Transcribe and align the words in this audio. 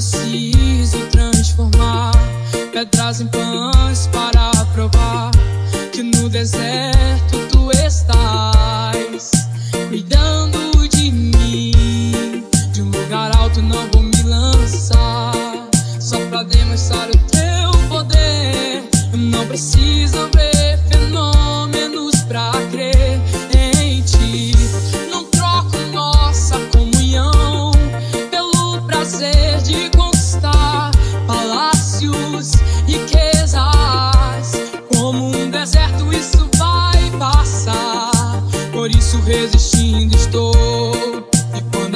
preciso 0.00 0.96
transformar 1.10 2.12
pedras 2.72 3.20
em 3.20 3.26
pães 3.26 4.06
para 4.06 4.50
provar 4.72 5.30
que 5.92 6.02
no 6.02 6.26
deserto 6.30 7.38
tu 7.50 7.70
estás 7.84 9.30
cuidando 9.88 10.88
de 10.88 11.12
mim. 11.12 12.44
De 12.72 12.80
um 12.80 12.90
lugar 12.90 13.36
alto 13.36 13.60
não 13.60 13.86
vou 13.92 14.02
me 14.02 14.22
lançar 14.22 15.32
só 16.00 16.18
pra 16.30 16.44
demonstrar 16.44 17.10
o 17.10 17.18
teu 17.28 17.88
poder. 17.90 18.82
Eu 19.12 19.18
não 19.18 19.46
preciso 19.46 20.30
ver 20.34 20.39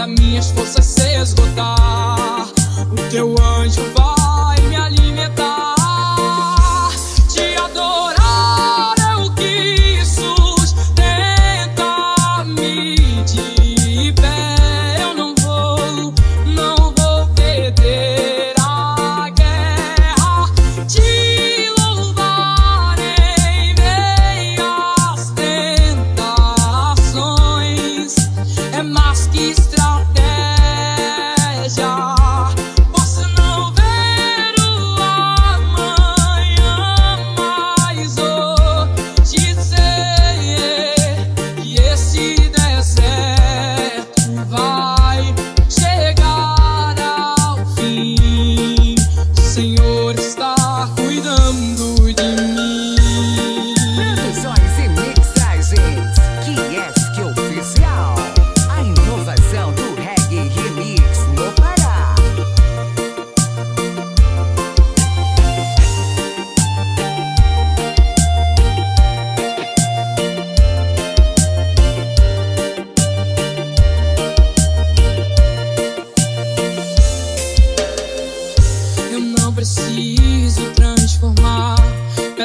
minhas 0.07 0.51
forças 0.51 0.85
se 0.85 1.17
esgotar, 1.17 2.49
o 2.91 3.11
teu 3.11 3.35
anjo 3.41 3.54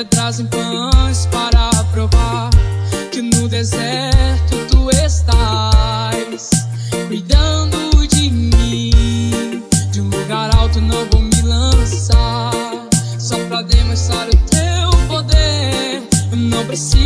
pedras 0.04 0.40
em 0.40 0.46
pães 0.46 1.26
para 1.26 1.70
provar 1.92 2.50
que 3.12 3.22
no 3.22 3.50
deserto 3.50 4.56
tu 4.70 4.90
estás 4.92 6.50
cuidando 7.08 8.08
de 8.08 8.30
mim. 8.30 9.62
De 9.92 10.00
um 10.00 10.10
lugar 10.10 10.56
alto 10.56 10.80
não 10.80 11.06
vou 11.12 11.22
me 11.22 11.42
lançar 11.42 12.52
só 13.18 13.38
pra 13.48 13.62
demonstrar 13.62 14.30
o 14.30 14.38
teu 14.48 15.08
poder. 15.08 16.02
Não 16.34 16.66
preciso 16.66 16.99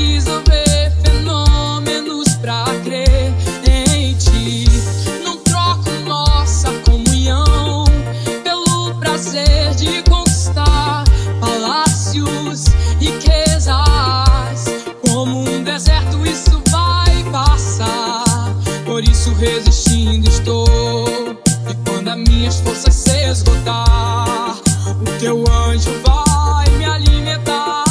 minhas 22.33 22.59
forças 22.59 22.95
se 22.95 23.29
esgotar, 23.29 24.57
o 25.01 25.19
teu 25.19 25.43
anjo 25.51 25.91
vai 26.03 26.69
me 26.77 26.85
alimentar. 26.85 27.82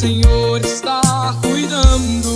Senhor 0.00 0.64
está 0.64 1.36
cuidando. 1.42 2.29